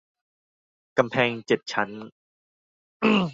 [0.97, 1.89] กำแพงเจ็ดชั้น